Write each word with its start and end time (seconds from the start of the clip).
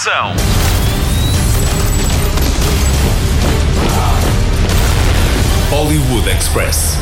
ação. 0.00 0.34
Hollywood 5.70 6.26
Express. 6.30 6.98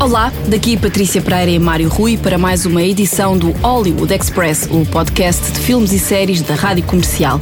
Olá, 0.00 0.32
daqui 0.48 0.76
Patrícia 0.76 1.22
Pereira 1.22 1.52
e 1.52 1.58
Mário 1.60 1.88
Rui 1.88 2.18
para 2.18 2.36
mais 2.36 2.66
uma 2.66 2.82
edição 2.82 3.38
do 3.38 3.52
Hollywood 3.52 4.12
Express, 4.12 4.68
o 4.70 4.84
podcast 4.84 5.52
de 5.52 5.60
filmes 5.60 5.92
e 5.92 5.98
séries 6.00 6.42
da 6.42 6.56
Rádio 6.56 6.84
Comercial. 6.84 7.38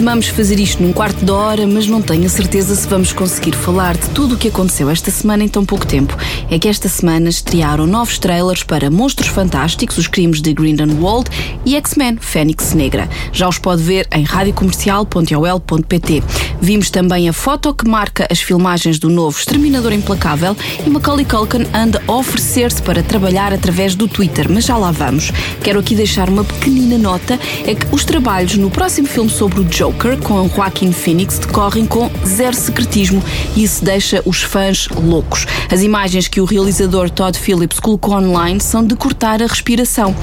Costumamos 0.00 0.28
fazer 0.28 0.58
isto 0.58 0.82
num 0.82 0.94
quarto 0.94 1.22
de 1.22 1.30
hora, 1.30 1.66
mas 1.66 1.86
não 1.86 2.00
tenho 2.00 2.24
a 2.24 2.28
certeza 2.30 2.74
se 2.74 2.88
vamos 2.88 3.12
conseguir 3.12 3.54
falar 3.54 3.98
de 3.98 4.08
tudo 4.08 4.34
o 4.34 4.38
que 4.38 4.48
aconteceu 4.48 4.88
esta 4.88 5.10
semana 5.10 5.44
em 5.44 5.48
tão 5.48 5.62
pouco 5.62 5.86
tempo. 5.86 6.16
É 6.50 6.58
que 6.58 6.68
esta 6.68 6.88
semana 6.88 7.28
estrearam 7.28 7.86
novos 7.86 8.18
trailers 8.18 8.62
para 8.62 8.90
Monstros 8.90 9.28
Fantásticos, 9.28 9.98
Os 9.98 10.06
Crimes 10.06 10.40
de 10.40 10.54
Grindelwald 10.54 11.28
e 11.66 11.76
X-Men 11.76 12.16
Fênix 12.18 12.72
Negra. 12.72 13.10
Já 13.30 13.46
os 13.46 13.58
pode 13.58 13.82
ver 13.82 14.08
em 14.10 14.22
radiocomercial.ol.pt. 14.24 16.22
Vimos 16.62 16.88
também 16.88 17.28
a 17.28 17.32
foto 17.34 17.74
que 17.74 17.86
marca 17.86 18.26
as 18.30 18.40
filmagens 18.40 18.98
do 18.98 19.10
novo 19.10 19.38
Exterminador 19.38 19.92
Implacável 19.92 20.56
e 20.86 20.88
Macaulay 20.88 21.26
Culkin 21.26 21.66
anda 21.74 22.02
a 22.08 22.12
oferecer-se 22.12 22.80
para 22.80 23.02
trabalhar 23.02 23.52
através 23.52 23.94
do 23.94 24.08
Twitter, 24.08 24.46
mas 24.50 24.64
já 24.64 24.78
lá 24.78 24.92
vamos. 24.92 25.30
Quero 25.62 25.78
aqui 25.78 25.94
deixar 25.94 26.30
uma 26.30 26.42
pequenina 26.42 26.96
nota: 26.96 27.38
é 27.66 27.74
que 27.74 27.86
os 27.94 28.02
trabalhos 28.02 28.56
no 28.56 28.70
próximo 28.70 29.06
filme 29.06 29.28
sobre 29.28 29.60
o 29.60 29.64
Joker, 29.90 30.16
com 30.18 30.48
Joaquin 30.48 30.92
Phoenix, 30.92 31.40
decorrem 31.40 31.84
com 31.84 32.08
zero 32.24 32.54
secretismo 32.54 33.22
e 33.56 33.64
isso 33.64 33.84
deixa 33.84 34.22
os 34.24 34.40
fãs 34.40 34.86
loucos. 34.88 35.46
As 35.68 35.82
imagens 35.82 36.28
que 36.28 36.40
o 36.40 36.44
realizador 36.44 37.10
Todd 37.10 37.36
Phillips 37.36 37.80
colocou 37.80 38.14
online 38.14 38.60
são 38.60 38.84
de 38.84 38.94
cortar 38.94 39.42
a 39.42 39.46
respiração. 39.46 40.14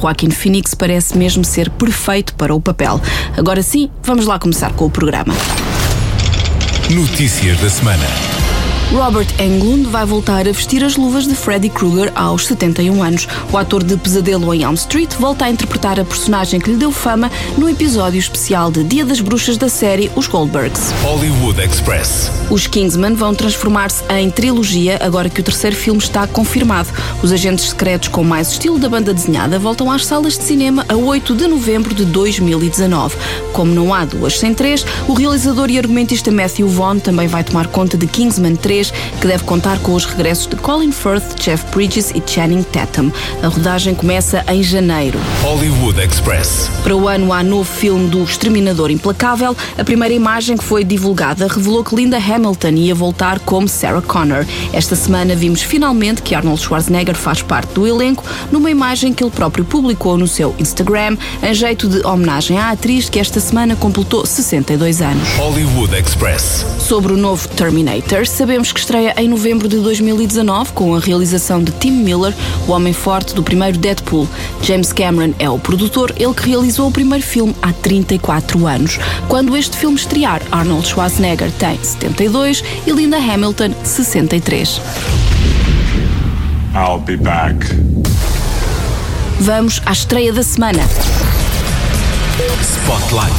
Joaquin 0.00 0.30
Phoenix 0.30 0.74
parece 0.74 1.18
mesmo 1.18 1.44
ser 1.44 1.70
perfeito 1.70 2.34
para 2.34 2.54
o 2.54 2.60
papel. 2.60 3.00
Agora 3.36 3.62
sim, 3.62 3.90
vamos 4.00 4.26
lá 4.26 4.38
começar 4.38 4.72
com 4.72 4.86
o 4.86 4.90
programa. 4.90 5.34
Notícias 6.88 7.58
da 7.58 7.68
semana. 7.68 8.45
Robert 8.96 9.28
Englund 9.38 9.90
vai 9.90 10.06
voltar 10.06 10.48
a 10.48 10.52
vestir 10.52 10.82
as 10.82 10.96
luvas 10.96 11.26
de 11.28 11.34
Freddy 11.34 11.68
Krueger 11.68 12.10
aos 12.14 12.46
71 12.46 13.02
anos. 13.02 13.28
O 13.52 13.58
ator 13.58 13.84
de 13.84 13.94
Pesadelo 13.94 14.54
em 14.54 14.62
Elm 14.62 14.72
Street 14.72 15.12
volta 15.18 15.44
a 15.44 15.50
interpretar 15.50 16.00
a 16.00 16.04
personagem 16.04 16.58
que 16.58 16.70
lhe 16.70 16.78
deu 16.78 16.90
fama 16.90 17.30
no 17.58 17.68
episódio 17.68 18.18
especial 18.18 18.70
de 18.70 18.82
Dia 18.82 19.04
das 19.04 19.20
Bruxas 19.20 19.58
da 19.58 19.68
série 19.68 20.10
Os 20.16 20.26
Goldbergs. 20.26 20.94
Hollywood 21.02 21.60
Express. 21.60 22.30
Os 22.50 22.66
Kingsman 22.66 23.12
vão 23.14 23.34
transformar-se 23.34 24.02
em 24.14 24.30
trilogia 24.30 24.98
agora 25.02 25.28
que 25.28 25.40
o 25.40 25.44
terceiro 25.44 25.76
filme 25.76 26.00
está 26.00 26.26
confirmado. 26.26 26.88
Os 27.22 27.30
agentes 27.32 27.68
secretos 27.68 28.08
com 28.08 28.24
mais 28.24 28.52
estilo 28.52 28.78
da 28.78 28.88
banda 28.88 29.12
desenhada 29.12 29.58
voltam 29.58 29.90
às 29.90 30.06
salas 30.06 30.38
de 30.38 30.44
cinema 30.44 30.86
a 30.88 30.96
8 30.96 31.34
de 31.34 31.46
novembro 31.46 31.94
de 31.94 32.06
2019. 32.06 33.14
Como 33.52 33.74
não 33.74 33.92
há 33.92 34.06
duas 34.06 34.38
sem 34.38 34.54
três, 34.54 34.86
o 35.06 35.12
realizador 35.12 35.70
e 35.70 35.76
argumentista 35.76 36.32
Matthew 36.32 36.68
Vaughn 36.68 36.98
também 36.98 37.28
vai 37.28 37.44
tomar 37.44 37.66
conta 37.66 37.98
de 37.98 38.06
Kingsman 38.06 38.56
3 38.56 38.85
que 39.20 39.26
deve 39.26 39.44
contar 39.44 39.78
com 39.80 39.94
os 39.94 40.04
regressos 40.04 40.46
de 40.46 40.56
Colin 40.56 40.92
Firth, 40.92 41.40
Jeff 41.40 41.64
Bridges 41.72 42.10
e 42.14 42.22
Channing 42.24 42.62
Tatum. 42.62 43.10
A 43.42 43.48
rodagem 43.48 43.94
começa 43.94 44.44
em 44.48 44.62
janeiro. 44.62 45.18
Hollywood 45.42 46.00
Express. 46.00 46.70
Para 46.82 46.94
o 46.96 47.08
ano 47.08 47.32
há 47.32 47.42
novo 47.42 47.64
filme 47.64 48.08
do 48.08 48.22
Exterminador 48.22 48.90
Implacável. 48.90 49.56
A 49.78 49.84
primeira 49.84 50.14
imagem 50.14 50.56
que 50.56 50.64
foi 50.64 50.84
divulgada 50.84 51.46
revelou 51.46 51.84
que 51.84 51.94
Linda 51.94 52.18
Hamilton 52.18 52.68
ia 52.70 52.94
voltar 52.94 53.38
como 53.40 53.68
Sarah 53.68 54.02
Connor. 54.02 54.44
Esta 54.72 54.96
semana 54.96 55.34
vimos 55.34 55.62
finalmente 55.62 56.22
que 56.22 56.34
Arnold 56.34 56.60
Schwarzenegger 56.60 57.14
faz 57.14 57.42
parte 57.42 57.74
do 57.74 57.86
elenco 57.86 58.24
numa 58.50 58.70
imagem 58.70 59.12
que 59.12 59.22
ele 59.22 59.30
próprio 59.30 59.64
publicou 59.64 60.16
no 60.16 60.26
seu 60.26 60.54
Instagram, 60.58 61.16
em 61.42 61.54
jeito 61.54 61.88
de 61.88 62.04
homenagem 62.06 62.58
à 62.58 62.70
atriz 62.70 63.08
que 63.08 63.18
esta 63.18 63.40
semana 63.40 63.76
completou 63.76 64.24
62 64.24 65.00
anos. 65.00 65.28
Hollywood 65.36 65.94
Express. 65.94 66.64
Sobre 66.78 67.12
o 67.12 67.16
novo 67.16 67.48
Terminator, 67.48 68.26
sabemos 68.26 68.65
que 68.72 68.80
estreia 68.80 69.14
em 69.16 69.28
novembro 69.28 69.68
de 69.68 69.78
2019 69.78 70.72
com 70.72 70.94
a 70.94 71.00
realização 71.00 71.62
de 71.62 71.72
Tim 71.72 71.92
Miller, 71.92 72.34
o 72.66 72.72
homem 72.72 72.92
forte 72.92 73.34
do 73.34 73.42
primeiro 73.42 73.78
Deadpool. 73.78 74.28
James 74.62 74.92
Cameron 74.92 75.34
é 75.38 75.48
o 75.48 75.58
produtor, 75.58 76.12
ele 76.16 76.34
que 76.34 76.48
realizou 76.48 76.88
o 76.88 76.92
primeiro 76.92 77.24
filme 77.24 77.54
há 77.62 77.72
34 77.72 78.66
anos. 78.66 78.98
Quando 79.28 79.56
este 79.56 79.76
filme 79.76 79.96
estrear, 79.96 80.42
Arnold 80.50 80.86
Schwarzenegger 80.86 81.50
tem 81.52 81.78
72 81.82 82.62
e 82.86 82.90
Linda 82.90 83.18
Hamilton 83.18 83.74
63. 83.84 84.80
I'll 86.74 87.00
be 87.00 87.16
back. 87.16 87.66
Vamos 89.40 89.80
à 89.86 89.92
estreia 89.92 90.32
da 90.32 90.42
semana. 90.42 90.82
Spotlight. 92.62 93.32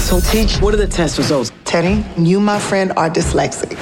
So, 0.00 0.20
teach, 0.20 0.60
what 0.60 0.74
are 0.74 0.76
the 0.76 0.86
test 0.86 1.18
results? 1.18 1.50
Teddy, 1.74 2.04
you, 2.16 2.38
my 2.38 2.60
friend, 2.60 2.92
are 2.96 3.10
dyslexic. 3.10 3.72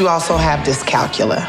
You 0.00 0.08
also 0.08 0.36
have 0.36 0.66
dyscalculia. 0.66 1.48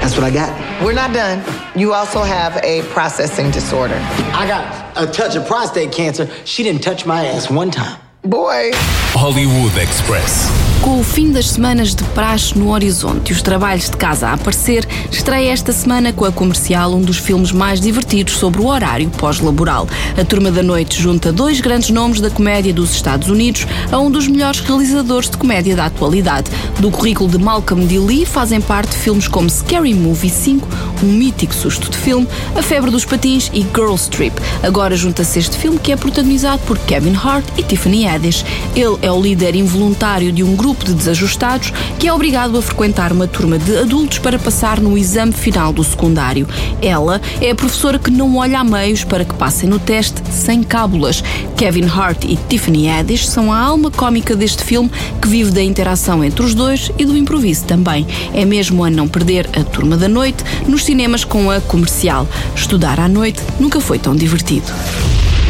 That's 0.00 0.14
what 0.14 0.22
I 0.22 0.30
got. 0.30 0.80
We're 0.80 0.92
not 0.92 1.12
done. 1.12 1.42
You 1.76 1.92
also 1.92 2.22
have 2.22 2.56
a 2.62 2.82
processing 2.92 3.50
disorder. 3.50 3.96
I 3.96 4.46
got 4.46 4.96
a 4.96 5.10
touch 5.10 5.34
of 5.34 5.44
prostate 5.48 5.90
cancer. 5.90 6.30
She 6.44 6.62
didn't 6.62 6.84
touch 6.84 7.04
my 7.04 7.26
ass 7.26 7.50
one 7.50 7.72
time. 7.72 8.00
Boy. 8.22 8.70
Hollywood 9.10 9.76
Express. 9.76 10.65
Com 10.82 11.00
o 11.00 11.04
fim 11.04 11.32
das 11.32 11.50
semanas 11.50 11.94
de 11.94 12.04
praxe 12.04 12.56
no 12.56 12.70
horizonte 12.70 13.30
e 13.30 13.32
os 13.32 13.42
trabalhos 13.42 13.90
de 13.90 13.96
casa 13.96 14.28
a 14.28 14.34
aparecer, 14.34 14.86
estreia 15.10 15.50
esta 15.50 15.72
semana 15.72 16.12
com 16.12 16.24
a 16.24 16.30
comercial 16.30 16.94
um 16.94 17.00
dos 17.00 17.16
filmes 17.16 17.50
mais 17.50 17.80
divertidos 17.80 18.34
sobre 18.34 18.60
o 18.60 18.66
horário 18.66 19.10
pós-laboral. 19.10 19.88
A 20.16 20.24
Turma 20.24 20.50
da 20.50 20.62
Noite 20.62 21.02
junta 21.02 21.32
dois 21.32 21.60
grandes 21.60 21.90
nomes 21.90 22.20
da 22.20 22.30
comédia 22.30 22.72
dos 22.72 22.92
Estados 22.92 23.28
Unidos 23.28 23.66
a 23.90 23.98
um 23.98 24.10
dos 24.10 24.28
melhores 24.28 24.60
realizadores 24.60 25.28
de 25.28 25.36
comédia 25.36 25.74
da 25.74 25.86
atualidade. 25.86 26.50
Do 26.78 26.90
currículo 26.90 27.28
de 27.28 27.38
Malcolm 27.38 27.84
D. 27.84 27.98
Lee 27.98 28.24
fazem 28.24 28.60
parte 28.60 28.94
filmes 28.94 29.26
como 29.26 29.50
Scary 29.50 29.92
Movie 29.92 30.30
5, 30.30 30.68
um 31.02 31.06
mítico 31.06 31.54
susto 31.54 31.90
de 31.90 31.96
filme, 31.96 32.28
A 32.54 32.62
Febre 32.62 32.90
dos 32.92 33.04
Patins 33.04 33.50
e 33.52 33.62
Girls 33.74 34.08
Trip. 34.08 34.34
Agora 34.62 34.96
junta-se 34.96 35.40
este 35.40 35.56
filme 35.56 35.80
que 35.80 35.90
é 35.90 35.96
protagonizado 35.96 36.62
por 36.62 36.78
Kevin 36.78 37.16
Hart 37.16 37.44
e 37.56 37.62
Tiffany 37.62 38.06
Haddish. 38.06 38.44
Ele 38.76 38.96
é 39.02 39.10
o 39.10 39.20
líder 39.20 39.56
involuntário 39.56 40.30
de 40.30 40.44
um 40.44 40.54
grupo 40.54 40.65
grupo 40.66 40.84
de 40.84 40.94
desajustados 40.94 41.72
que 41.96 42.08
é 42.08 42.12
obrigado 42.12 42.58
a 42.58 42.62
frequentar 42.62 43.12
uma 43.12 43.28
turma 43.28 43.56
de 43.56 43.78
adultos 43.78 44.18
para 44.18 44.36
passar 44.36 44.80
no 44.80 44.98
exame 44.98 45.30
final 45.30 45.72
do 45.72 45.84
secundário. 45.84 46.48
Ela 46.82 47.20
é 47.40 47.52
a 47.52 47.54
professora 47.54 48.00
que 48.00 48.10
não 48.10 48.34
olha 48.34 48.58
a 48.58 48.64
meios 48.64 49.04
para 49.04 49.24
que 49.24 49.32
passem 49.34 49.68
no 49.68 49.78
teste 49.78 50.20
sem 50.28 50.64
cábulas. 50.64 51.22
Kevin 51.56 51.86
Hart 51.86 52.24
e 52.24 52.36
Tiffany 52.48 52.88
Haddish 52.88 53.28
são 53.28 53.52
a 53.52 53.60
alma 53.60 53.92
cómica 53.92 54.34
deste 54.34 54.64
filme 54.64 54.90
que 55.22 55.28
vive 55.28 55.52
da 55.52 55.62
interação 55.62 56.24
entre 56.24 56.44
os 56.44 56.52
dois 56.52 56.90
e 56.98 57.04
do 57.04 57.16
improviso 57.16 57.64
também. 57.64 58.04
É 58.34 58.44
mesmo 58.44 58.82
a 58.82 58.90
não 58.90 59.06
perder 59.06 59.48
a 59.56 59.62
turma 59.62 59.96
da 59.96 60.08
noite 60.08 60.42
nos 60.66 60.84
cinemas 60.84 61.22
com 61.22 61.48
a 61.48 61.60
comercial. 61.60 62.26
Estudar 62.56 62.98
à 62.98 63.08
noite 63.08 63.40
nunca 63.60 63.80
foi 63.80 64.00
tão 64.00 64.16
divertido. 64.16 64.66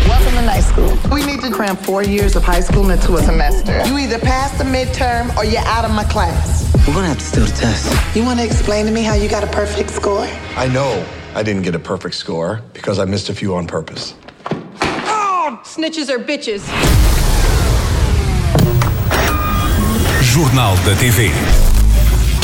Welcome 0.06 0.36
to 0.36 0.42
night 0.42 0.62
school. 0.62 0.96
We 1.46 1.50
to 1.50 1.56
cram 1.58 1.76
four 1.76 2.02
years 2.02 2.34
of 2.34 2.42
high 2.42 2.58
school 2.58 2.90
into 2.90 3.14
a 3.14 3.22
semester. 3.22 3.80
You 3.86 3.98
either 3.98 4.18
pass 4.18 4.58
the 4.58 4.64
midterm 4.64 5.32
or 5.36 5.44
you're 5.44 5.60
out 5.60 5.84
of 5.84 5.92
my 5.92 6.02
class. 6.02 6.68
We're 6.88 6.94
gonna 6.94 7.06
have 7.06 7.20
to 7.20 7.24
steal 7.24 7.44
the 7.44 7.52
test. 7.52 8.16
You 8.16 8.24
want 8.24 8.40
to 8.40 8.44
explain 8.44 8.84
to 8.86 8.90
me 8.90 9.04
how 9.04 9.14
you 9.14 9.28
got 9.28 9.44
a 9.44 9.46
perfect 9.46 9.90
score? 9.90 10.26
I 10.56 10.66
know 10.66 11.06
I 11.36 11.44
didn't 11.44 11.62
get 11.62 11.76
a 11.76 11.78
perfect 11.78 12.16
score 12.16 12.62
because 12.72 12.98
I 12.98 13.04
missed 13.04 13.28
a 13.28 13.32
few 13.32 13.54
on 13.54 13.68
purpose. 13.68 14.14
Oh! 14.50 15.60
Snitches 15.62 16.10
are 16.10 16.18
bitches. 16.18 16.66
Jornal 20.34 20.74
da 20.84 20.94
TV. 20.96 21.65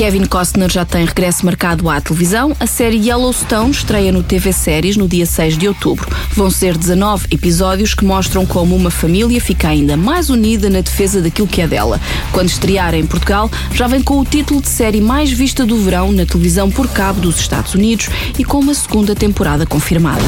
Kevin 0.02 0.24
Costner 0.24 0.68
já 0.68 0.84
tem 0.84 1.04
regresso 1.04 1.46
marcado 1.46 1.88
à 1.88 2.00
televisão. 2.00 2.56
A 2.58 2.66
série 2.66 2.96
Yellowstone 2.96 3.70
estreia 3.70 4.10
no 4.10 4.20
TV 4.20 4.52
Séries 4.52 4.96
no 4.96 5.06
dia 5.06 5.24
6 5.24 5.56
de 5.56 5.68
outubro. 5.68 6.10
Vão 6.32 6.50
ser 6.50 6.76
19 6.76 7.28
episódios 7.30 7.94
que 7.94 8.04
mostram 8.04 8.44
como 8.44 8.74
uma 8.74 8.90
família 8.90 9.40
fica 9.40 9.68
ainda 9.68 9.96
mais 9.96 10.28
unida 10.28 10.68
na 10.68 10.80
defesa 10.80 11.22
daquilo 11.22 11.46
que 11.46 11.62
é 11.62 11.68
dela. 11.68 12.00
Quando 12.32 12.48
estrear 12.48 12.96
em 12.96 13.06
Portugal, 13.06 13.48
já 13.72 13.86
vem 13.86 14.02
com 14.02 14.18
o 14.18 14.24
título 14.24 14.60
de 14.60 14.68
série 14.68 15.00
mais 15.00 15.30
vista 15.30 15.64
do 15.64 15.76
verão 15.76 16.10
na 16.10 16.26
televisão 16.26 16.68
por 16.68 16.88
cabo 16.88 17.20
dos 17.20 17.38
Estados 17.38 17.72
Unidos 17.72 18.08
e 18.36 18.44
com 18.44 18.58
uma 18.58 18.74
segunda 18.74 19.14
temporada 19.14 19.64
confirmada. 19.64 20.24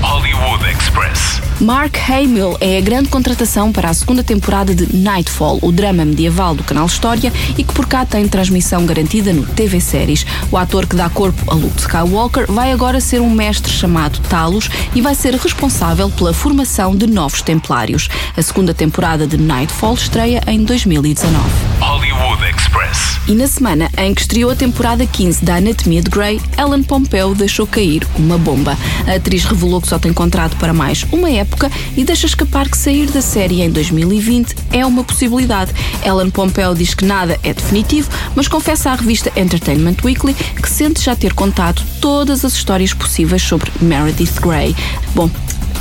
Hollywood 0.00 0.47
Express. 0.70 1.40
Mark 1.60 1.96
Hamill 2.08 2.56
é 2.60 2.78
a 2.78 2.80
grande 2.80 3.08
contratação 3.08 3.72
para 3.72 3.90
a 3.90 3.94
segunda 3.94 4.22
temporada 4.22 4.72
de 4.72 4.94
Nightfall, 4.96 5.58
o 5.60 5.72
drama 5.72 6.04
medieval 6.04 6.54
do 6.54 6.62
canal 6.62 6.86
História 6.86 7.32
e 7.56 7.64
que 7.64 7.72
por 7.72 7.86
cá 7.86 8.06
tem 8.06 8.28
transmissão 8.28 8.86
garantida 8.86 9.32
no 9.32 9.44
TV 9.44 9.80
Séries. 9.80 10.24
O 10.52 10.56
ator 10.56 10.86
que 10.86 10.94
dá 10.94 11.08
corpo 11.08 11.50
a 11.50 11.54
Luke 11.54 11.80
Skywalker 11.80 12.46
vai 12.48 12.70
agora 12.70 13.00
ser 13.00 13.20
um 13.20 13.30
mestre 13.30 13.72
chamado 13.72 14.20
Talos 14.28 14.68
e 14.94 15.00
vai 15.00 15.16
ser 15.16 15.34
responsável 15.34 16.08
pela 16.10 16.32
formação 16.32 16.94
de 16.94 17.08
novos 17.08 17.42
templários. 17.42 18.08
A 18.36 18.42
segunda 18.42 18.72
temporada 18.72 19.26
de 19.26 19.36
Nightfall 19.36 19.94
estreia 19.94 20.40
em 20.46 20.62
2019. 20.62 21.38
Hollywood 21.80 22.44
Express. 22.44 23.18
E 23.26 23.34
na 23.34 23.46
semana 23.46 23.90
em 23.98 24.14
que 24.14 24.20
estreou 24.20 24.50
a 24.50 24.56
temporada 24.56 25.04
15 25.04 25.44
da 25.44 25.56
Anatomia 25.56 26.02
de 26.02 26.08
Grey, 26.08 26.40
Ellen 26.56 26.82
Pompeo 26.82 27.34
deixou 27.34 27.66
cair 27.66 28.06
uma 28.16 28.38
bomba. 28.38 28.76
A 29.06 29.16
atriz 29.16 29.44
revelou 29.44 29.80
que 29.80 29.88
só 29.88 29.98
tem 29.98 30.12
contrato 30.12 30.56
para 30.58 30.72
mais 30.72 31.04
uma 31.12 31.30
época 31.30 31.70
e 31.96 32.04
deixa 32.04 32.26
escapar 32.26 32.68
que 32.68 32.76
sair 32.76 33.06
da 33.06 33.22
série 33.22 33.62
em 33.62 33.70
2020 33.70 34.54
é 34.72 34.84
uma 34.84 35.04
possibilidade. 35.04 35.72
Ellen 36.04 36.30
Pompeo 36.30 36.74
diz 36.74 36.94
que 36.94 37.04
nada 37.04 37.38
é 37.42 37.54
definitivo, 37.54 38.10
mas 38.34 38.48
confessa 38.48 38.90
à 38.90 38.94
revista 38.94 39.32
Entertainment 39.36 39.96
Weekly 40.04 40.34
que 40.34 40.68
sente 40.68 41.02
já 41.02 41.14
ter 41.14 41.32
contado 41.32 41.82
todas 42.00 42.44
as 42.44 42.54
histórias 42.54 42.92
possíveis 42.92 43.42
sobre 43.42 43.70
Meredith 43.80 44.40
Grey. 44.40 44.74
Bom, 45.14 45.30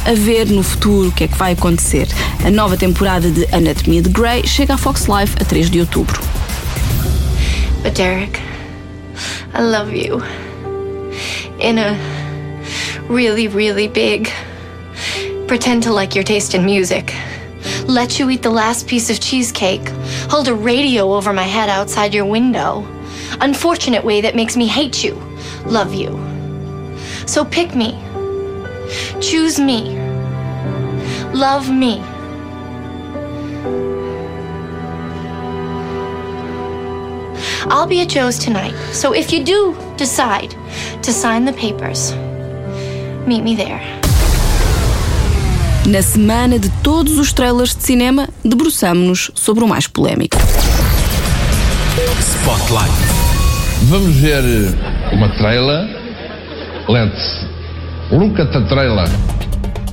a 0.06 0.14
ver 0.14 0.48
no 0.48 0.64
futuro 0.64 1.10
o 1.10 1.12
que 1.12 1.26
é 1.26 1.28
que 1.28 1.38
vai 1.38 1.54
acontecer. 1.54 2.08
A 2.46 2.50
nova 2.50 2.78
temporada 2.78 3.30
de 3.30 3.46
Anatomia 3.54 4.02
de 4.02 4.10
Grey 4.10 4.48
chega 4.48 4.76
à 4.76 4.78
Fox 4.78 5.08
Live 5.08 5.34
a 5.42 5.46
3 5.46 5.70
de 5.70 5.82
outubro. 5.82 6.22
But 7.84 7.94
Derek, 7.96 8.40
I 9.54 9.62
love 9.62 9.94
you. 9.94 10.22
In 11.60 11.78
a 11.80 11.98
really, 13.10 13.48
really 13.48 13.88
big. 13.88 14.30
Pretend 15.48 15.84
to 15.84 15.94
like 15.94 16.14
your 16.14 16.26
taste 16.26 16.56
in 16.56 16.66
music. 16.66 17.14
Let 17.86 18.20
you 18.20 18.30
eat 18.30 18.44
the 18.44 18.50
last 18.50 18.86
piece 18.86 19.10
of 19.10 19.22
cheesecake. 19.22 19.88
Hold 20.30 20.50
a 20.50 20.54
radio 20.54 21.14
over 21.14 21.32
my 21.32 21.44
head 21.44 21.70
outside 21.70 22.14
your 22.14 22.26
window. 22.26 22.86
Unfortunate 23.40 24.04
way 24.04 24.20
that 24.20 24.36
makes 24.36 24.58
me 24.58 24.68
hate 24.68 25.06
you. 25.06 25.14
Love 25.66 25.94
you. 25.94 26.10
So 27.26 27.46
pick 27.46 27.76
me. 27.76 27.98
Choose 29.22 29.58
me. 29.58 29.98
Love 31.34 31.72
me. 31.72 32.02
I'll 37.70 37.88
be 37.88 38.02
at 38.02 38.10
Joe's 38.10 38.38
tonight, 38.38 38.76
so 38.92 39.14
if 39.14 39.32
you 39.32 39.44
do 39.46 39.78
decide 39.98 40.56
to 41.04 41.14
sign 41.14 41.46
the 41.46 41.54
papers, 41.54 42.14
meet 43.26 43.44
me 43.44 43.56
there. 43.56 43.97
Na 45.88 46.02
semana 46.02 46.60
de 46.60 46.70
todos 46.84 47.18
os 47.18 47.32
trailers 47.32 47.74
de 47.74 47.82
cinema, 47.82 48.28
debruçamo-nos 48.44 49.32
sobre 49.34 49.64
o 49.64 49.68
mais 49.70 49.88
polémico. 49.88 50.36
Spotlight. 52.20 52.92
Vamos 53.84 54.14
ver 54.18 54.44
uma 55.14 55.30
trailer. 55.38 55.88
Let's 56.90 57.46
look 58.12 58.38
at 58.38 58.52
the 58.52 58.68
trailer. 58.68 59.08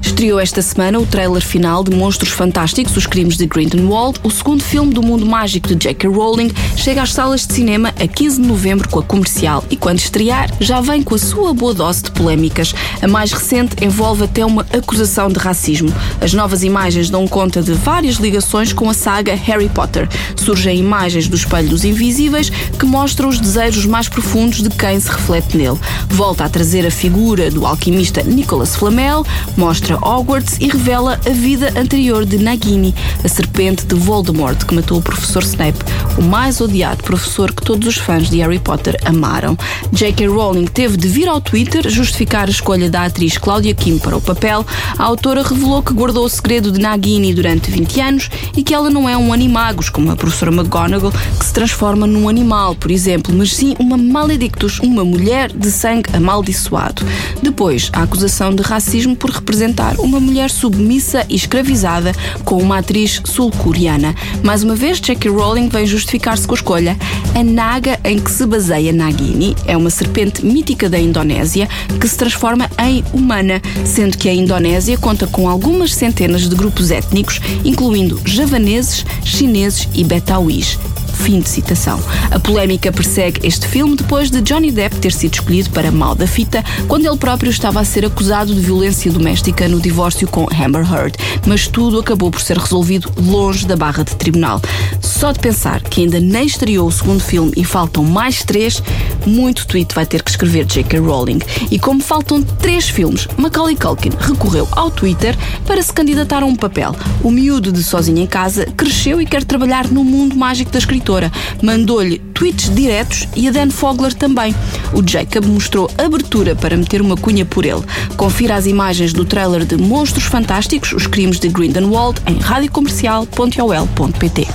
Estreou 0.04 0.38
esta 0.38 0.60
semana 0.60 1.00
o 1.00 1.06
trailer 1.06 1.42
final 1.42 1.82
de 1.82 1.90
Monstros 1.90 2.30
Fantásticos, 2.30 2.94
Os 2.94 3.06
Crimes 3.06 3.38
de 3.38 3.46
Grindelwald, 3.46 4.20
o 4.22 4.30
segundo 4.30 4.62
filme 4.62 4.92
do 4.92 5.02
mundo 5.02 5.24
mágico 5.24 5.68
de 5.68 5.74
J.K. 5.76 6.08
Rowling, 6.10 6.52
chega 6.76 7.02
às 7.02 7.12
salas 7.12 7.46
de 7.46 7.54
cinema 7.54 7.88
a 7.98 8.06
15 8.06 8.40
de 8.40 8.46
novembro 8.46 8.88
com 8.90 8.98
a 9.00 9.02
comercial 9.02 9.64
e 9.70 9.76
quando 9.76 9.98
estrear 9.98 10.50
já 10.60 10.82
vem 10.82 11.02
com 11.02 11.14
a 11.14 11.18
sua 11.18 11.54
boa 11.54 11.72
dose 11.72 12.02
de 12.02 12.10
polémicas. 12.10 12.74
A 13.00 13.08
mais 13.08 13.32
recente 13.32 13.82
envolve 13.82 14.24
até 14.24 14.44
uma 14.44 14.62
acusação 14.72 15.28
de 15.28 15.38
racismo. 15.38 15.92
As 16.20 16.34
novas 16.34 16.62
imagens 16.62 17.08
dão 17.08 17.26
conta 17.26 17.62
de 17.62 17.72
várias 17.72 18.16
ligações 18.16 18.74
com 18.74 18.88
a 18.90 18.94
saga 18.94 19.34
Harry 19.34 19.70
Potter. 19.70 20.06
Surgem 20.36 20.78
imagens 20.78 21.28
do 21.28 21.36
Espelho 21.36 21.70
dos 21.70 21.82
Invisíveis 21.82 22.50
que 22.50 22.84
mostram 22.84 23.30
os 23.30 23.40
desejos 23.40 23.86
mais 23.86 24.08
profundos 24.08 24.62
de 24.62 24.68
quem 24.68 25.00
se 25.00 25.10
reflete 25.10 25.56
nele. 25.56 25.78
Volta 26.10 26.44
a 26.44 26.48
trazer 26.48 26.86
a 26.86 26.90
figura 26.90 27.50
do 27.50 27.66
alquimista 27.66 28.22
Nicholas 28.22 28.76
Flamel, 28.76 29.24
mostra 29.56 29.94
Hogwarts 30.04 30.58
e 30.60 30.68
revela 30.68 31.18
a 31.26 31.30
vida 31.30 31.72
anterior 31.76 32.26
de 32.26 32.38
Nagini, 32.38 32.94
a 33.24 33.28
serpente 33.28 33.86
de 33.86 33.94
Voldemort 33.94 34.62
que 34.64 34.74
matou 34.74 34.98
o 34.98 35.02
professor 35.02 35.42
Snape, 35.42 35.78
o 36.18 36.22
mais 36.22 36.60
odiado 36.60 37.02
professor 37.02 37.52
que 37.52 37.62
todos 37.62 37.88
os 37.88 37.96
fãs 37.96 38.28
de 38.28 38.38
Harry 38.38 38.58
Potter 38.58 38.96
amaram. 39.04 39.56
J.K. 39.92 40.26
Rowling 40.26 40.66
teve 40.66 40.96
de 40.96 41.08
vir 41.08 41.28
ao 41.28 41.40
Twitter 41.40 41.88
justificar 41.88 42.48
a 42.48 42.50
escolha 42.50 42.90
da 42.90 43.04
atriz 43.04 43.38
Claudia 43.38 43.74
Kim 43.74 43.98
para 43.98 44.16
o 44.16 44.20
papel. 44.20 44.64
A 44.98 45.02
autora 45.02 45.42
revelou 45.42 45.82
que 45.82 45.94
guardou 45.94 46.24
o 46.24 46.28
segredo 46.28 46.70
de 46.70 46.78
Nagini 46.78 47.32
durante 47.32 47.70
20 47.70 48.00
anos 48.00 48.30
e 48.56 48.62
que 48.62 48.74
ela 48.74 48.90
não 48.90 49.08
é 49.08 49.16
um 49.16 49.32
animagos, 49.32 49.88
como 49.88 50.10
a 50.10 50.16
professora 50.16 50.52
McGonagall, 50.52 51.12
que 51.38 51.44
se 51.44 51.52
transforma 51.52 52.06
num 52.06 52.28
animal, 52.28 52.74
por 52.74 52.90
exemplo, 52.90 53.34
mas 53.34 53.54
sim 53.54 53.74
uma 53.78 53.96
maledictus, 53.96 54.78
uma 54.80 55.04
mulher 55.04 55.50
de 55.52 55.70
sangue 55.70 56.10
amaldiçoado. 56.12 57.04
Depois, 57.42 57.90
a 57.92 58.02
acusação 58.02 58.54
de 58.54 58.62
racismo 58.62 59.16
por 59.16 59.30
representar 59.30 59.83
uma 59.98 60.20
mulher 60.20 60.50
submissa 60.50 61.24
e 61.28 61.34
escravizada 61.34 62.12
com 62.44 62.56
uma 62.56 62.78
atriz 62.78 63.20
sul-coreana. 63.24 64.14
Mais 64.42 64.62
uma 64.62 64.74
vez, 64.74 64.98
Jackie 64.98 65.28
Rowling 65.28 65.68
vem 65.68 65.86
justificar-se 65.86 66.46
com 66.46 66.54
a 66.54 66.56
escolha. 66.56 66.96
A 67.34 67.42
naga 67.42 67.98
em 68.04 68.18
que 68.18 68.30
se 68.30 68.46
baseia 68.46 68.92
Nagini 68.92 69.54
é 69.66 69.76
uma 69.76 69.90
serpente 69.90 70.44
mítica 70.44 70.88
da 70.88 70.98
Indonésia 70.98 71.68
que 72.00 72.08
se 72.08 72.16
transforma 72.16 72.70
em 72.78 73.04
humana, 73.12 73.60
sendo 73.84 74.16
que 74.16 74.28
a 74.28 74.34
Indonésia 74.34 74.96
conta 74.96 75.26
com 75.26 75.48
algumas 75.48 75.94
centenas 75.94 76.48
de 76.48 76.54
grupos 76.54 76.90
étnicos, 76.90 77.40
incluindo 77.64 78.20
javaneses, 78.24 79.04
chineses 79.24 79.88
e 79.94 80.04
betauís. 80.04 80.78
Fim 81.14 81.40
de 81.40 81.48
citação. 81.48 82.00
A 82.30 82.38
polémica 82.38 82.92
persegue 82.92 83.46
este 83.46 83.66
filme 83.66 83.96
depois 83.96 84.30
de 84.30 84.40
Johnny 84.42 84.70
Depp 84.70 84.96
ter 84.96 85.12
sido 85.12 85.34
escolhido 85.34 85.70
para 85.70 85.90
mal 85.90 86.14
da 86.14 86.26
fita 86.26 86.62
quando 86.86 87.06
ele 87.06 87.16
próprio 87.16 87.50
estava 87.50 87.80
a 87.80 87.84
ser 87.84 88.04
acusado 88.04 88.54
de 88.54 88.60
violência 88.60 89.10
doméstica 89.10 89.66
no 89.68 89.80
divórcio 89.80 90.28
com 90.28 90.46
Amber 90.52 90.82
Heard, 90.82 91.16
mas 91.46 91.66
tudo 91.66 91.98
acabou 91.98 92.30
por 92.30 92.40
ser 92.40 92.58
resolvido 92.58 93.10
longe 93.16 93.66
da 93.66 93.76
barra 93.76 94.04
de 94.04 94.14
tribunal. 94.16 94.60
Só 95.00 95.32
de 95.32 95.38
pensar 95.38 95.82
que 95.82 96.02
ainda 96.02 96.20
nem 96.20 96.44
estreou 96.44 96.86
o 96.86 96.92
segundo 96.92 97.22
filme 97.22 97.52
e 97.56 97.64
faltam 97.64 98.04
mais 98.04 98.42
três, 98.42 98.82
muito 99.26 99.66
tweet 99.66 99.94
vai 99.94 100.04
ter 100.04 100.22
que 100.22 100.30
escrever 100.30 100.66
J.K. 100.66 100.98
Rowling. 100.98 101.40
E 101.70 101.78
como 101.78 102.02
faltam 102.02 102.42
três 102.42 102.88
filmes, 102.88 103.26
Macaulay 103.36 103.76
Culkin 103.76 104.10
recorreu 104.18 104.68
ao 104.72 104.90
Twitter 104.90 105.36
para 105.66 105.82
se 105.82 105.92
candidatar 105.92 106.42
a 106.42 106.46
um 106.46 106.56
papel. 106.56 106.94
O 107.22 107.30
miúdo 107.30 107.72
de 107.72 107.82
Sozinho 107.82 108.18
em 108.18 108.26
Casa 108.26 108.66
cresceu 108.76 109.20
e 109.20 109.26
quer 109.26 109.44
trabalhar 109.44 109.88
no 109.88 110.04
mundo 110.04 110.36
mágico 110.36 110.70
da 110.70 110.78
escritora. 111.04 111.30
Mandou-lhe 111.62 112.18
tweets 112.32 112.74
diretos 112.74 113.28
e 113.36 113.46
a 113.46 113.52
Dan 113.52 113.68
Fogler 113.70 114.14
também. 114.14 114.54
O 114.92 115.06
Jacob 115.06 115.44
mostrou 115.46 115.88
abertura 115.98 116.56
para 116.56 116.74
meter 116.76 117.02
uma 117.02 117.16
cunha 117.16 117.44
por 117.44 117.66
ele. 117.66 117.82
Confira 118.16 118.56
as 118.56 118.66
imagens 118.66 119.12
do 119.12 119.24
trailer 119.24 119.64
de 119.64 119.76
Monstros 119.76 120.24
Fantásticos, 120.24 120.92
Os 120.92 121.06
Crimes 121.06 121.38
de 121.38 121.48
Grindelwald 121.48 122.20
em 122.26 122.36
radiocomercial.ol.pt. 122.38 124.48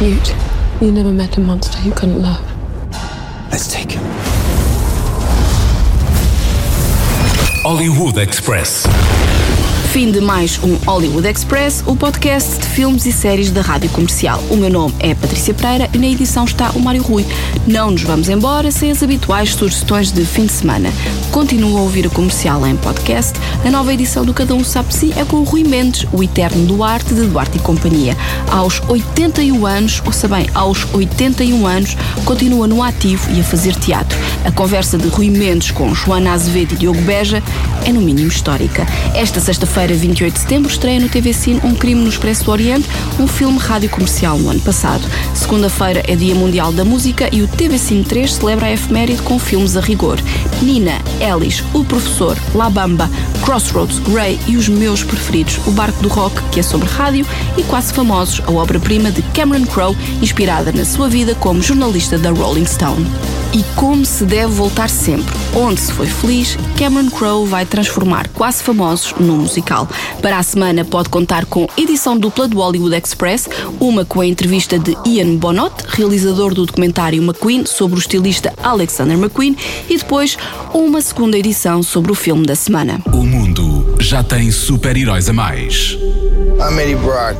Newt, 0.00 0.32
you 0.80 0.92
never 0.92 1.12
met 1.12 1.36
a 1.36 1.40
monster 1.40 1.76
you 1.84 1.92
couldn't 1.92 2.22
love. 2.22 2.40
Let's 3.50 3.66
take 3.66 3.94
him. 3.94 4.00
Hollywood 7.64 8.16
Express. 8.16 8.86
Fim 9.92 10.12
de 10.12 10.20
mais 10.20 10.60
um 10.62 10.74
Hollywood 10.86 11.26
Express, 11.26 11.82
o 11.86 11.96
podcast 11.96 12.58
de 12.58 12.66
filmes 12.66 13.06
e 13.06 13.12
séries 13.12 13.50
da 13.50 13.62
Rádio 13.62 13.88
Comercial. 13.88 14.38
O 14.50 14.56
meu 14.56 14.68
nome 14.68 14.94
é 15.00 15.14
Patrícia 15.14 15.54
Pereira 15.54 15.88
e 15.94 15.98
na 15.98 16.06
edição 16.06 16.44
está 16.44 16.70
o 16.72 16.80
Mário 16.80 17.02
Rui. 17.02 17.26
Não 17.66 17.90
nos 17.90 18.02
vamos 18.02 18.28
embora 18.28 18.70
sem 18.70 18.90
as 18.90 19.02
habituais 19.02 19.54
sugestões 19.54 20.12
de 20.12 20.26
fim 20.26 20.44
de 20.44 20.52
semana. 20.52 20.92
Continua 21.32 21.80
a 21.80 21.82
ouvir 21.82 22.06
a 22.06 22.10
comercial 22.10 22.66
em 22.66 22.76
podcast. 22.76 23.32
A 23.64 23.70
nova 23.70 23.92
edição 23.92 24.26
do 24.26 24.34
Cada 24.34 24.54
Um 24.54 24.62
Sabe 24.62 24.94
Si 24.94 25.12
é 25.16 25.24
com 25.24 25.38
o 25.38 25.44
Rui 25.44 25.64
Mendes, 25.64 26.06
o 26.12 26.22
eterno 26.22 26.66
Duarte 26.66 27.14
de 27.14 27.26
Duarte 27.26 27.56
e 27.56 27.60
Companhia. 27.60 28.14
Aos 28.50 28.82
81 28.88 29.66
anos, 29.66 30.02
ouça 30.04 30.28
bem, 30.28 30.48
aos 30.54 30.86
81 30.92 31.66
anos, 31.66 31.96
continua 32.26 32.66
no 32.66 32.82
ativo 32.82 33.26
e 33.32 33.40
a 33.40 33.44
fazer 33.44 33.74
teatro. 33.74 34.18
A 34.44 34.52
conversa 34.52 34.98
de 34.98 35.08
Rui 35.08 35.30
Mendes 35.30 35.70
com 35.70 35.94
Joana 35.94 36.32
Azevedo 36.32 36.74
e 36.74 36.76
Diogo 36.76 37.00
Beja 37.00 37.42
é 37.84 37.92
no 37.92 38.00
mínimo 38.00 38.28
histórica. 38.28 38.86
Esta 39.14 39.40
sexta-feira, 39.40 39.77
28 39.86 40.34
de 40.34 40.40
setembro, 40.40 40.70
estreia 40.70 40.98
no 40.98 41.08
TV 41.08 41.32
Cine 41.32 41.60
Um 41.62 41.72
Crime 41.72 42.02
no 42.02 42.08
Expresso 42.08 42.44
do 42.44 42.50
Oriente, 42.50 42.88
um 43.18 43.28
filme 43.28 43.58
rádio 43.58 43.88
comercial 43.88 44.36
no 44.36 44.50
ano 44.50 44.60
passado. 44.60 45.08
Segunda-feira 45.32 46.02
é 46.08 46.16
Dia 46.16 46.34
Mundial 46.34 46.72
da 46.72 46.84
Música 46.84 47.28
e 47.32 47.42
o 47.42 47.48
TV 47.48 47.78
Cine 47.78 48.02
3 48.02 48.34
celebra 48.34 48.66
a 48.66 48.72
efeméride 48.72 49.22
com 49.22 49.38
filmes 49.38 49.76
a 49.76 49.80
rigor. 49.80 50.18
Nina, 50.60 51.00
Ellis, 51.20 51.62
O 51.72 51.84
Professor, 51.84 52.36
La 52.54 52.68
Bamba, 52.68 53.08
Crossroads, 53.44 53.98
Ray 54.12 54.38
e 54.48 54.56
os 54.56 54.68
meus 54.68 55.04
preferidos, 55.04 55.60
O 55.64 55.70
Barco 55.70 56.02
do 56.02 56.08
Rock, 56.08 56.42
que 56.50 56.58
é 56.58 56.62
sobre 56.62 56.88
rádio, 56.88 57.24
e 57.56 57.62
Quase 57.62 57.92
Famosos, 57.92 58.42
a 58.46 58.50
obra-prima 58.50 59.12
de 59.12 59.22
Cameron 59.32 59.64
Crowe, 59.64 59.96
inspirada 60.20 60.72
na 60.72 60.84
sua 60.84 61.08
vida 61.08 61.36
como 61.36 61.62
jornalista 61.62 62.18
da 62.18 62.30
Rolling 62.30 62.66
Stone. 62.66 63.06
E 63.52 63.64
como 63.74 64.04
se 64.04 64.24
deve 64.24 64.52
voltar 64.52 64.90
sempre, 64.90 65.34
onde 65.54 65.80
se 65.80 65.90
foi 65.92 66.06
feliz, 66.06 66.56
Cameron 66.78 67.08
Crowe 67.08 67.48
vai 67.48 67.64
transformar 67.64 68.28
Quase 68.28 68.62
Famosos 68.62 69.14
num 69.18 69.38
musical. 69.38 69.88
Para 70.20 70.38
a 70.38 70.42
semana 70.42 70.84
pode 70.84 71.08
contar 71.08 71.46
com 71.46 71.66
edição 71.76 72.18
dupla 72.18 72.46
do 72.46 72.58
Hollywood 72.58 72.94
Express, 72.94 73.48
uma 73.80 74.04
com 74.04 74.20
a 74.20 74.26
entrevista 74.26 74.78
de 74.78 74.96
Ian 75.06 75.36
Bonnot, 75.36 75.74
realizador 75.88 76.52
do 76.52 76.66
documentário 76.66 77.22
McQueen 77.22 77.64
sobre 77.64 77.98
o 77.98 78.00
estilista 78.00 78.52
Alexander 78.62 79.16
McQueen, 79.16 79.56
e 79.88 79.96
depois 79.96 80.36
uma 80.74 81.00
segunda 81.00 81.38
edição 81.38 81.82
sobre 81.82 82.12
o 82.12 82.14
filme 82.14 82.46
da 82.46 82.54
semana. 82.54 83.00
O 83.12 83.24
mundo 83.24 83.96
já 83.98 84.22
tem 84.22 84.50
super-heróis 84.50 85.28
a 85.28 85.32
mais. 85.32 85.96
I'm 86.60 86.78
Eddie 86.78 86.96
Brock. 86.96 87.36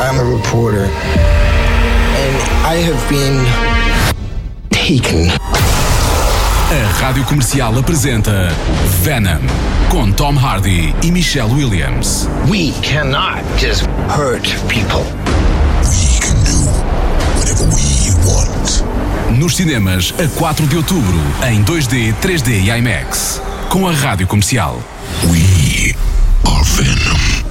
I'm 0.00 0.18
a 0.18 0.24
reporter. 0.24 0.88
I 2.64 2.76
have 2.76 3.08
been 3.08 3.44
taken. 4.82 5.30
A 6.70 7.00
Rádio 7.00 7.24
Comercial 7.24 7.78
apresenta 7.78 8.48
Venom 9.02 9.40
com 9.88 10.10
Tom 10.10 10.34
Hardy 10.34 10.92
e 11.04 11.12
Michelle 11.12 11.52
Williams. 11.52 12.28
We 12.48 12.72
cannot 12.82 13.42
just 13.58 13.86
hurt 14.08 14.48
people. 14.66 15.04
Nos 19.30 19.56
cinemas 19.56 20.12
a 20.18 20.28
4 20.28 20.66
de 20.66 20.76
outubro, 20.76 21.20
em 21.48 21.62
2D, 21.62 22.14
3D 22.20 22.64
e 22.64 22.70
IMAX. 22.70 23.40
Com 23.68 23.86
a 23.86 23.92
Rádio 23.92 24.26
Comercial. 24.26 24.82
We 25.24 25.94
are 26.44 26.64
Venom. 26.64 27.41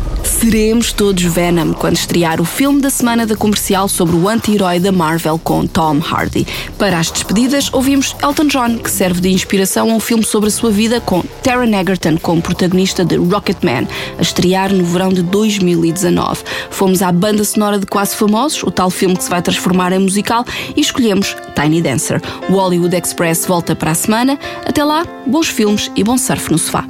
Seremos 0.42 0.92
todos 0.92 1.22
Venom 1.22 1.72
quando 1.72 1.98
estrear 1.98 2.42
o 2.42 2.46
filme 2.46 2.82
da 2.82 2.90
semana 2.90 3.28
da 3.28 3.36
comercial 3.36 3.88
sobre 3.88 4.16
o 4.16 4.28
anti-herói 4.28 4.80
da 4.80 4.92
Marvel 4.92 5.38
com 5.38 5.68
Tom 5.68 6.00
Hardy. 6.00 6.48
Para 6.80 6.98
as 6.98 7.12
despedidas, 7.12 7.72
ouvimos 7.72 8.16
Elton 8.24 8.48
John, 8.48 8.80
que 8.80 8.90
serve 8.90 9.22
de 9.22 9.30
inspiração 9.30 9.92
a 9.92 9.94
um 9.94 10.00
filme 10.00 10.24
sobre 10.24 10.48
a 10.48 10.52
sua 10.52 10.72
vida 10.72 11.00
com 11.00 11.22
Taron 11.44 11.80
Egerton 11.80 12.18
como 12.18 12.42
protagonista 12.42 13.06
de 13.06 13.18
Rocketman, 13.18 13.88
a 14.18 14.22
estrear 14.24 14.74
no 14.74 14.84
verão 14.84 15.10
de 15.10 15.22
2019. 15.22 16.42
Fomos 16.72 17.04
à 17.04 17.12
banda 17.12 17.44
sonora 17.44 17.78
de 17.78 17.86
Quase 17.86 18.16
Famosos, 18.16 18.64
o 18.64 18.72
tal 18.72 18.90
filme 18.90 19.16
que 19.16 19.24
se 19.24 19.30
vai 19.30 19.44
transformar 19.44 19.94
em 19.94 20.00
musical, 20.00 20.44
e 20.76 20.82
escolhemos 20.82 21.38
Tiny 21.56 21.84
Dancer. 21.84 22.20
O 22.50 22.54
Hollywood 22.54 22.96
Express 22.96 23.46
volta 23.46 23.76
para 23.76 23.92
a 23.92 23.96
semana. 23.96 24.40
Até 24.66 24.84
lá, 24.84 25.06
bons 25.28 25.50
filmes 25.50 25.92
e 25.96 26.04
bom 26.04 26.18
surf 26.18 26.52
no 26.52 26.58
sofá. 26.58 26.84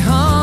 home. 0.00 0.37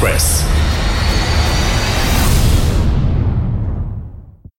Express. 0.00 0.47